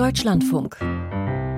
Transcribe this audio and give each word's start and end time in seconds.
Deutschlandfunk. 0.00 0.78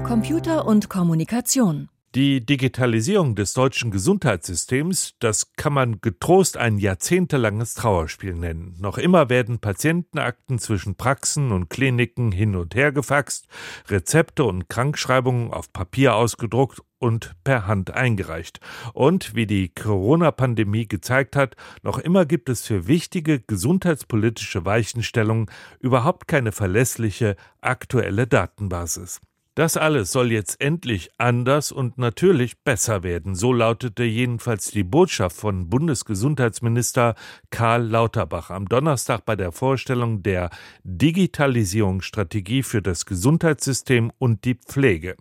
Computer 0.05 0.67
und 0.67 0.89
Kommunikation. 0.89 1.89
Die 2.15 2.45
Digitalisierung 2.45 3.37
des 3.37 3.55
deutschen 3.55 3.91
Gesundheitssystems, 3.91 5.15
das 5.19 5.55
kann 5.55 5.73
man 5.73 6.03
getrost 6.03 6.59
ein 6.59 6.77
jahrzehntelanges 6.77 7.73
Trauerspiel 7.73 8.35
nennen. 8.35 8.77
Noch 8.79 8.99
immer 8.99 9.31
werden 9.31 9.61
Patientenakten 9.61 10.59
zwischen 10.59 10.97
Praxen 10.97 11.53
und 11.53 11.71
Kliniken 11.71 12.31
hin 12.31 12.55
und 12.55 12.75
her 12.75 12.93
gefaxt, 12.93 13.49
Rezepte 13.89 14.45
und 14.45 14.69
Krankschreibungen 14.69 15.55
auf 15.55 15.73
Papier 15.73 16.15
ausgedruckt 16.15 16.83
und 16.99 17.35
per 17.45 17.67
Hand 17.67 17.93
eingereicht. 17.93 18.61
Und 18.93 19.35
wie 19.35 19.47
die 19.47 19.71
Corona-Pandemie 19.71 20.87
gezeigt 20.87 21.35
hat, 21.35 21.57
noch 21.83 21.97
immer 21.97 22.27
gibt 22.27 22.51
es 22.51 22.67
für 22.67 22.87
wichtige 22.87 23.41
gesundheitspolitische 23.41 24.67
Weichenstellungen 24.67 25.47
überhaupt 25.81 26.29
keine 26.29 26.53
verlässliche 26.53 27.37
aktuelle 27.63 28.27
Datenbasis. 28.27 29.19
Das 29.55 29.77
alles 29.77 30.11
soll 30.13 30.33
jetzt 30.33 30.63
endlich 30.63 31.11
anders 31.19 31.73
und 31.73 31.99
natürlich 31.99 32.59
besser 32.61 33.03
werden. 33.03 33.35
So 33.35 33.53
lautete 33.53 34.03
jedenfalls 34.03 34.71
die 34.71 34.83
Botschaft 34.83 35.37
von 35.37 35.69
Bundesgesundheitsminister 35.69 37.15
Karl 37.51 37.83
Lauterbach 37.87 38.49
am 38.49 38.67
Donnerstag 38.67 39.27
bei 39.27 39.37
der 39.37 39.53
Vorstellung 39.53 40.23
der 40.23 40.49
Digitalisierungsstrategie 40.85 42.63
für 42.63 42.81
das 42.81 43.05
Gesundheitssystem 43.05 44.11
und 44.19 44.47
die 44.47 44.55
Pflege. 44.55 45.17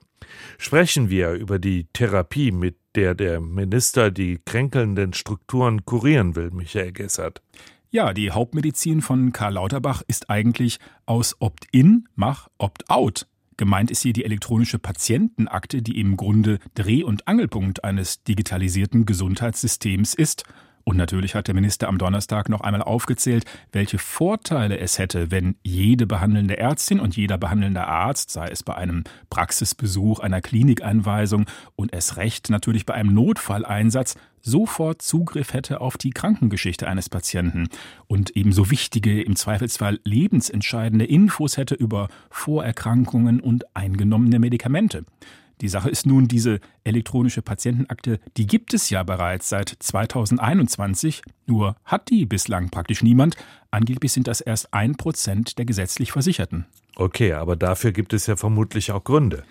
Sprechen 0.57 1.09
wir 1.09 1.33
über 1.33 1.59
die 1.59 1.87
Therapie, 1.91 2.51
mit 2.51 2.77
der 2.95 3.15
der 3.15 3.41
Minister 3.41 4.11
die 4.11 4.39
kränkelnden 4.45 5.11
Strukturen 5.11 5.85
kurieren 5.85 6.37
will, 6.37 6.51
Michael 6.51 6.93
Gessert. 6.93 7.41
Ja, 7.89 8.13
die 8.13 8.31
Hauptmedizin 8.31 9.01
von 9.01 9.33
Karl 9.33 9.55
Lauterbach 9.55 10.03
ist 10.07 10.29
eigentlich 10.29 10.79
aus 11.05 11.35
Opt-in 11.39 12.07
mach 12.15 12.47
Opt-out. 12.57 13.27
Gemeint 13.61 13.91
ist 13.91 14.01
hier 14.01 14.13
die 14.13 14.25
elektronische 14.25 14.79
Patientenakte, 14.79 15.83
die 15.83 15.99
im 15.99 16.17
Grunde 16.17 16.57
Dreh- 16.73 17.03
und 17.03 17.27
Angelpunkt 17.27 17.83
eines 17.83 18.23
digitalisierten 18.23 19.05
Gesundheitssystems 19.05 20.15
ist. 20.15 20.45
Und 20.83 20.97
natürlich 20.97 21.35
hat 21.35 21.45
der 21.45 21.53
Minister 21.53 21.87
am 21.87 21.99
Donnerstag 21.99 22.49
noch 22.49 22.61
einmal 22.61 22.81
aufgezählt, 22.81 23.45
welche 23.71 23.99
Vorteile 23.99 24.79
es 24.79 24.97
hätte, 24.97 25.29
wenn 25.29 25.57
jede 25.61 26.07
behandelnde 26.07 26.57
Ärztin 26.57 26.99
und 26.99 27.15
jeder 27.15 27.37
behandelnde 27.37 27.85
Arzt, 27.85 28.31
sei 28.31 28.47
es 28.47 28.63
bei 28.63 28.73
einem 28.73 29.03
Praxisbesuch, 29.29 30.21
einer 30.21 30.41
Klinikeinweisung 30.41 31.45
und 31.75 31.93
es 31.93 32.17
recht 32.17 32.49
natürlich 32.49 32.87
bei 32.87 32.95
einem 32.95 33.13
Notfalleinsatz, 33.13 34.15
sofort 34.41 35.01
Zugriff 35.01 35.53
hätte 35.53 35.81
auf 35.81 35.97
die 35.97 36.11
Krankengeschichte 36.11 36.87
eines 36.87 37.09
Patienten 37.09 37.69
und 38.07 38.35
ebenso 38.35 38.69
wichtige, 38.71 39.21
im 39.21 39.35
Zweifelsfall 39.35 39.99
lebensentscheidende 40.03 41.05
Infos 41.05 41.57
hätte 41.57 41.75
über 41.75 42.09
Vorerkrankungen 42.29 43.39
und 43.39 43.75
eingenommene 43.75 44.39
Medikamente. 44.39 45.05
Die 45.61 45.69
Sache 45.69 45.91
ist 45.91 46.07
nun, 46.07 46.27
diese 46.27 46.59
elektronische 46.83 47.43
Patientenakte, 47.43 48.19
die 48.35 48.47
gibt 48.47 48.73
es 48.73 48.89
ja 48.89 49.03
bereits 49.03 49.47
seit 49.47 49.69
2021, 49.69 51.21
nur 51.45 51.75
hat 51.85 52.09
die 52.09 52.25
bislang 52.25 52.71
praktisch 52.71 53.03
niemand. 53.03 53.35
Angeblich 53.69 54.11
sind 54.11 54.27
das 54.27 54.41
erst 54.41 54.73
ein 54.73 54.95
Prozent 54.95 55.59
der 55.59 55.65
gesetzlich 55.65 56.11
Versicherten. 56.11 56.65
Okay, 56.95 57.33
aber 57.33 57.55
dafür 57.55 57.91
gibt 57.91 58.13
es 58.13 58.25
ja 58.25 58.35
vermutlich 58.35 58.91
auch 58.91 59.03
Gründe. 59.03 59.43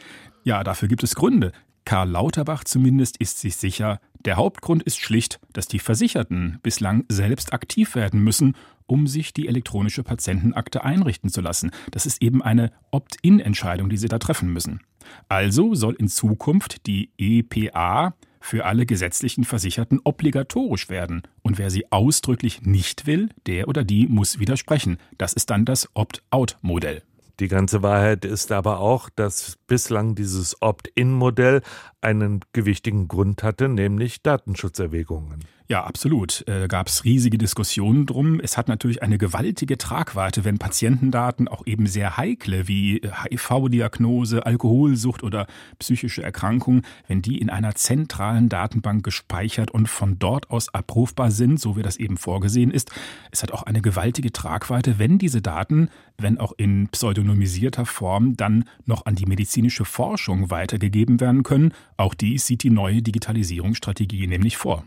Ja, 0.43 0.65
dafür 0.65 0.89
gibt 0.89 1.05
es 1.05 1.15
Gründe. 1.15 1.53
Karl 1.91 2.11
Lauterbach 2.11 2.63
zumindest 2.63 3.17
ist 3.17 3.41
sich 3.41 3.57
sicher, 3.57 3.99
der 4.25 4.37
Hauptgrund 4.37 4.85
ist 4.85 5.01
schlicht, 5.01 5.41
dass 5.53 5.67
die 5.67 5.81
Versicherten 5.81 6.61
bislang 6.63 7.05
selbst 7.09 7.53
aktiv 7.53 7.97
werden 7.97 8.23
müssen, 8.23 8.55
um 8.87 9.09
sich 9.09 9.33
die 9.33 9.49
elektronische 9.49 10.05
Patientenakte 10.05 10.85
einrichten 10.85 11.31
zu 11.31 11.41
lassen. 11.41 11.73
Das 11.91 12.07
ist 12.07 12.23
eben 12.23 12.43
eine 12.43 12.71
Opt-in-Entscheidung, 12.93 13.89
die 13.91 13.97
sie 13.97 14.07
da 14.07 14.21
treffen 14.21 14.53
müssen. 14.53 14.83
Also 15.29 15.75
soll 15.75 15.95
in 15.95 16.07
Zukunft 16.07 16.87
die 16.87 17.11
EPA 17.19 18.15
für 18.39 18.67
alle 18.67 18.87
gesetzlichen 18.87 19.43
Versicherten 19.43 19.99
obligatorisch 20.05 20.91
werden. 20.91 21.23
Und 21.43 21.59
wer 21.59 21.71
sie 21.71 21.91
ausdrücklich 21.91 22.63
nicht 22.63 23.07
will, 23.07 23.31
der 23.47 23.67
oder 23.67 23.83
die 23.83 24.07
muss 24.07 24.39
widersprechen. 24.39 24.99
Das 25.19 25.33
ist 25.33 25.51
dann 25.51 25.65
das 25.65 25.89
Opt-out-Modell. 25.95 27.03
Die 27.41 27.49
ganze 27.49 27.83
Wahrheit 27.83 28.27
ist 28.27 28.53
aber 28.53 28.81
auch, 28.81 29.09
dass 29.09 29.57
bislang 29.67 30.15
dieses 30.15 30.61
Opt-in-Modell 30.61 31.63
einen 32.03 32.41
gewichtigen 32.53 33.09
Grund 33.09 33.43
hatte, 33.43 33.69
nämlich 33.69 34.23
Datenschutzerwägungen. 34.23 35.45
Ja, 35.71 35.85
absolut. 35.85 36.43
Äh, 36.49 36.67
Gab 36.67 36.89
es 36.89 37.05
riesige 37.05 37.39
Diskussionen 37.39 38.05
drum. 38.05 38.41
Es 38.41 38.57
hat 38.57 38.67
natürlich 38.67 39.05
eine 39.05 39.19
gewaltige 39.19 39.79
Tragweite, 39.79 40.45
wenn 40.45 40.59
Patientendaten 40.59 41.47
auch 41.47 41.65
eben 41.65 41.87
sehr 41.87 42.17
heikle 42.17 42.67
wie 42.67 43.01
HIV-Diagnose, 43.05 44.45
Alkoholsucht 44.45 45.23
oder 45.23 45.47
psychische 45.79 46.25
Erkrankung, 46.25 46.83
wenn 47.07 47.23
die 47.23 47.39
in 47.39 47.51
einer 47.51 47.77
zentralen 47.77 48.49
Datenbank 48.49 49.05
gespeichert 49.05 49.71
und 49.71 49.89
von 49.89 50.19
dort 50.19 50.51
aus 50.51 50.75
abrufbar 50.75 51.31
sind, 51.31 51.61
so 51.61 51.77
wie 51.77 51.83
das 51.83 51.99
eben 51.99 52.17
vorgesehen 52.17 52.73
ist. 52.73 52.91
Es 53.31 53.45
hat 53.45 53.53
auch 53.53 53.63
eine 53.63 53.81
gewaltige 53.81 54.33
Tragweite, 54.33 54.99
wenn 54.99 55.19
diese 55.19 55.41
Daten, 55.41 55.89
wenn 56.19 56.39
auch 56.39 56.55
in 56.57 56.89
pseudonymisierter 56.89 57.87
Form, 57.87 58.37
dann 58.37 58.65
noch 58.87 59.07
an 59.07 59.15
die 59.15 59.27
medizinische 59.27 59.85
Forschung 59.85 60.51
weitergegeben 60.51 61.21
werden 61.21 61.45
können. 61.45 61.75
Auch 61.97 62.15
dies 62.15 62.47
sieht 62.47 62.65
die 62.65 62.71
neue 62.71 63.03
Digitalisierungsstrategie 63.03 64.27
nämlich 64.27 64.57
vor. 64.57 64.83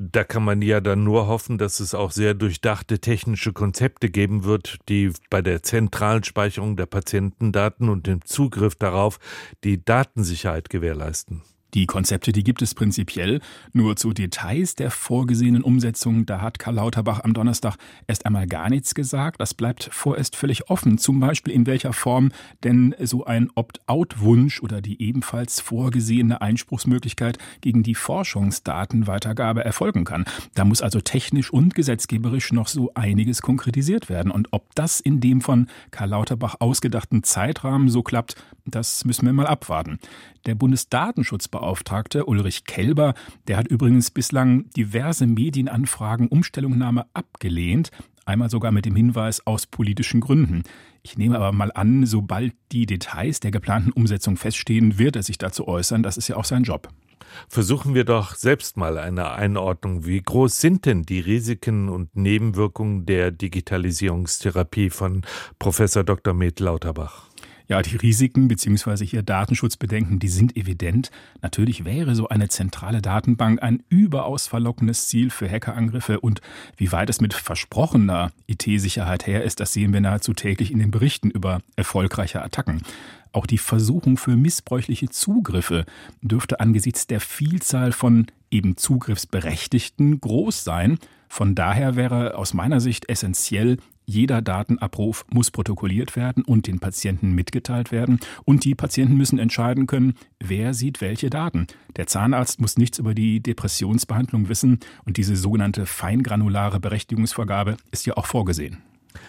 Da 0.00 0.22
kann 0.22 0.44
man 0.44 0.62
ja 0.62 0.80
dann 0.80 1.02
nur 1.02 1.26
hoffen, 1.26 1.58
dass 1.58 1.80
es 1.80 1.92
auch 1.92 2.12
sehr 2.12 2.34
durchdachte 2.34 3.00
technische 3.00 3.52
Konzepte 3.52 4.10
geben 4.10 4.44
wird, 4.44 4.78
die 4.88 5.10
bei 5.28 5.42
der 5.42 5.64
zentralen 5.64 6.22
Speicherung 6.22 6.76
der 6.76 6.86
Patientendaten 6.86 7.88
und 7.88 8.06
dem 8.06 8.24
Zugriff 8.24 8.76
darauf 8.76 9.18
die 9.64 9.84
Datensicherheit 9.84 10.70
gewährleisten. 10.70 11.42
Die 11.74 11.84
Konzepte, 11.84 12.32
die 12.32 12.44
gibt 12.44 12.62
es 12.62 12.74
prinzipiell. 12.74 13.40
Nur 13.74 13.96
zu 13.96 14.14
Details 14.14 14.74
der 14.74 14.90
vorgesehenen 14.90 15.62
Umsetzung, 15.62 16.24
da 16.24 16.40
hat 16.40 16.58
Karl 16.58 16.76
Lauterbach 16.76 17.24
am 17.24 17.34
Donnerstag 17.34 17.76
erst 18.06 18.24
einmal 18.24 18.46
gar 18.46 18.70
nichts 18.70 18.94
gesagt. 18.94 19.38
Das 19.40 19.52
bleibt 19.52 19.90
vorerst 19.92 20.34
völlig 20.34 20.70
offen. 20.70 20.96
Zum 20.96 21.20
Beispiel 21.20 21.52
in 21.52 21.66
welcher 21.66 21.92
Form 21.92 22.32
denn 22.64 22.94
so 23.02 23.26
ein 23.26 23.50
Opt-out-Wunsch 23.54 24.62
oder 24.62 24.80
die 24.80 25.02
ebenfalls 25.02 25.60
vorgesehene 25.60 26.40
Einspruchsmöglichkeit 26.40 27.36
gegen 27.60 27.82
die 27.82 27.94
Forschungsdatenweitergabe 27.94 29.62
erfolgen 29.62 30.04
kann. 30.04 30.24
Da 30.54 30.64
muss 30.64 30.80
also 30.80 31.02
technisch 31.02 31.52
und 31.52 31.74
gesetzgeberisch 31.74 32.50
noch 32.50 32.68
so 32.68 32.92
einiges 32.94 33.42
konkretisiert 33.42 34.08
werden. 34.08 34.32
Und 34.32 34.48
ob 34.52 34.74
das 34.74 35.00
in 35.00 35.20
dem 35.20 35.42
von 35.42 35.66
Karl 35.90 36.08
Lauterbach 36.08 36.56
ausgedachten 36.60 37.24
Zeitrahmen 37.24 37.90
so 37.90 38.02
klappt, 38.02 38.36
das 38.64 39.04
müssen 39.04 39.26
wir 39.26 39.32
mal 39.32 39.46
abwarten. 39.46 39.98
Der 40.46 40.54
Bundesdatenschutzbeauftragte 40.54 41.57
Ulrich 42.26 42.64
Kelber, 42.64 43.14
der 43.46 43.56
hat 43.56 43.68
übrigens 43.68 44.10
bislang 44.10 44.70
diverse 44.70 45.26
Medienanfragen 45.26 46.28
um 46.28 46.42
Stellungnahme 46.42 47.06
abgelehnt, 47.14 47.90
einmal 48.24 48.50
sogar 48.50 48.72
mit 48.72 48.84
dem 48.84 48.96
Hinweis 48.96 49.46
aus 49.46 49.66
politischen 49.66 50.20
Gründen. 50.20 50.62
Ich 51.02 51.16
nehme 51.16 51.36
aber 51.36 51.52
mal 51.52 51.72
an, 51.72 52.06
sobald 52.06 52.54
die 52.72 52.86
Details 52.86 53.40
der 53.40 53.50
geplanten 53.50 53.92
Umsetzung 53.92 54.36
feststehen, 54.36 54.98
wird 54.98 55.16
er 55.16 55.22
sich 55.22 55.38
dazu 55.38 55.66
äußern. 55.66 56.02
Das 56.02 56.16
ist 56.16 56.28
ja 56.28 56.36
auch 56.36 56.44
sein 56.44 56.64
Job. 56.64 56.88
Versuchen 57.48 57.94
wir 57.94 58.04
doch 58.04 58.34
selbst 58.34 58.76
mal 58.76 58.98
eine 58.98 59.30
Einordnung. 59.32 60.06
Wie 60.06 60.20
groß 60.20 60.60
sind 60.60 60.86
denn 60.86 61.04
die 61.04 61.20
Risiken 61.20 61.88
und 61.88 62.16
Nebenwirkungen 62.16 63.06
der 63.06 63.30
Digitalisierungstherapie 63.30 64.90
von 64.90 65.22
Professor 65.58 66.04
Dr. 66.04 66.34
Med 66.34 66.60
Lauterbach? 66.60 67.27
Ja, 67.68 67.82
die 67.82 67.96
Risiken 67.96 68.48
bzw. 68.48 69.04
hier 69.04 69.22
Datenschutzbedenken, 69.22 70.18
die 70.18 70.28
sind 70.28 70.56
evident. 70.56 71.10
Natürlich 71.42 71.84
wäre 71.84 72.14
so 72.14 72.26
eine 72.28 72.48
zentrale 72.48 73.02
Datenbank 73.02 73.62
ein 73.62 73.82
überaus 73.90 74.46
verlockendes 74.46 75.06
Ziel 75.08 75.28
für 75.28 75.50
Hackerangriffe 75.50 76.20
und 76.20 76.40
wie 76.78 76.92
weit 76.92 77.10
es 77.10 77.20
mit 77.20 77.34
versprochener 77.34 78.32
IT-Sicherheit 78.46 79.26
her 79.26 79.44
ist, 79.44 79.60
das 79.60 79.74
sehen 79.74 79.92
wir 79.92 80.00
nahezu 80.00 80.32
täglich 80.32 80.72
in 80.72 80.78
den 80.78 80.90
Berichten 80.90 81.30
über 81.30 81.60
erfolgreiche 81.76 82.42
Attacken. 82.42 82.80
Auch 83.32 83.44
die 83.44 83.58
Versuchung 83.58 84.16
für 84.16 84.34
missbräuchliche 84.34 85.10
Zugriffe 85.10 85.84
dürfte 86.22 86.60
angesichts 86.60 87.06
der 87.06 87.20
Vielzahl 87.20 87.92
von 87.92 88.28
eben 88.50 88.78
Zugriffsberechtigten 88.78 90.22
groß 90.22 90.64
sein. 90.64 90.98
Von 91.28 91.54
daher 91.54 91.96
wäre 91.96 92.38
aus 92.38 92.54
meiner 92.54 92.80
Sicht 92.80 93.10
essentiell, 93.10 93.76
jeder 94.08 94.40
Datenabruf 94.40 95.26
muss 95.30 95.50
protokolliert 95.50 96.16
werden 96.16 96.42
und 96.42 96.66
den 96.66 96.80
Patienten 96.80 97.32
mitgeteilt 97.32 97.92
werden. 97.92 98.20
Und 98.46 98.64
die 98.64 98.74
Patienten 98.74 99.16
müssen 99.18 99.38
entscheiden 99.38 99.86
können, 99.86 100.14
wer 100.40 100.72
sieht 100.72 101.02
welche 101.02 101.28
Daten. 101.28 101.66
Der 101.96 102.06
Zahnarzt 102.06 102.58
muss 102.58 102.78
nichts 102.78 102.98
über 102.98 103.14
die 103.14 103.40
Depressionsbehandlung 103.40 104.48
wissen 104.48 104.80
und 105.04 105.18
diese 105.18 105.36
sogenannte 105.36 105.84
feingranulare 105.84 106.80
Berechtigungsvergabe 106.80 107.76
ist 107.90 108.06
ja 108.06 108.16
auch 108.16 108.24
vorgesehen. 108.24 108.78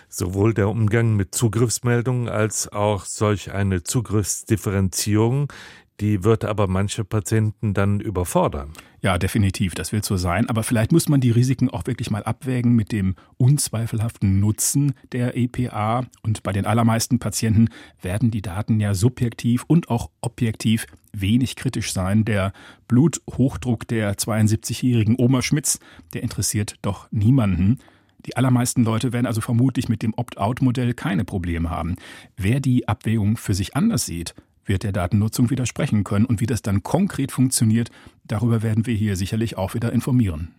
Sowohl 0.07 0.53
der 0.53 0.69
Umgang 0.69 1.17
mit 1.17 1.35
Zugriffsmeldungen 1.35 2.29
als 2.29 2.71
auch 2.71 3.03
solch 3.03 3.51
eine 3.51 3.83
Zugriffsdifferenzierung, 3.83 5.51
Die 5.99 6.23
wird 6.23 6.45
aber 6.45 6.67
manche 6.67 7.03
Patienten 7.03 7.73
dann 7.73 7.99
überfordern. 7.99 8.71
Ja, 9.01 9.17
definitiv, 9.17 9.75
das 9.75 9.91
wird 9.91 10.05
so 10.05 10.17
sein. 10.17 10.49
Aber 10.49 10.63
vielleicht 10.63 10.91
muss 10.91 11.09
man 11.09 11.19
die 11.19 11.31
Risiken 11.31 11.69
auch 11.69 11.87
wirklich 11.87 12.09
mal 12.09 12.23
abwägen 12.23 12.73
mit 12.73 12.91
dem 12.91 13.15
unzweifelhaften 13.37 14.39
Nutzen 14.39 14.93
der 15.11 15.35
EPA. 15.35 16.05
Und 16.21 16.43
bei 16.43 16.53
den 16.53 16.65
allermeisten 16.65 17.19
Patienten 17.19 17.69
werden 18.01 18.31
die 18.31 18.41
Daten 18.41 18.79
ja 18.79 18.93
subjektiv 18.93 19.63
und 19.67 19.89
auch 19.89 20.09
objektiv 20.21 20.85
wenig 21.11 21.55
kritisch 21.55 21.91
sein. 21.91 22.23
Der 22.23 22.53
Bluthochdruck 22.87 23.87
der 23.87 24.15
72-jährigen 24.15 25.15
Oma 25.17 25.41
Schmitz, 25.41 25.79
der 26.13 26.23
interessiert 26.23 26.75
doch 26.81 27.11
niemanden. 27.11 27.79
Die 28.25 28.35
allermeisten 28.35 28.83
Leute 28.83 29.13
werden 29.13 29.25
also 29.25 29.41
vermutlich 29.41 29.87
mit 29.87 30.01
dem 30.01 30.13
Opt-out-Modell 30.13 30.93
keine 30.93 31.23
Probleme 31.23 31.69
haben. 31.69 31.95
Wer 32.35 32.59
die 32.59 32.87
Abwägung 32.87 33.37
für 33.37 33.53
sich 33.53 33.75
anders 33.75 34.05
sieht, 34.05 34.35
wird 34.69 34.83
der 34.83 34.93
Datennutzung 34.93 35.49
widersprechen 35.49 36.05
können. 36.05 36.25
Und 36.25 36.39
wie 36.39 36.45
das 36.45 36.61
dann 36.61 36.83
konkret 36.83 37.33
funktioniert, 37.33 37.91
darüber 38.23 38.63
werden 38.63 38.85
wir 38.85 38.95
hier 38.95 39.17
sicherlich 39.17 39.57
auch 39.57 39.73
wieder 39.73 39.91
informieren. 39.91 40.53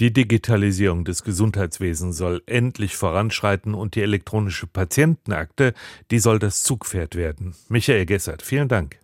Die 0.00 0.12
Digitalisierung 0.12 1.04
des 1.04 1.22
Gesundheitswesens 1.22 2.16
soll 2.16 2.42
endlich 2.46 2.96
voranschreiten 2.96 3.74
und 3.74 3.94
die 3.94 4.02
elektronische 4.02 4.66
Patientenakte, 4.66 5.72
die 6.10 6.18
soll 6.18 6.38
das 6.38 6.64
Zugpferd 6.64 7.14
werden. 7.14 7.54
Michael 7.68 8.04
Gessert, 8.04 8.42
vielen 8.42 8.68
Dank. 8.68 8.98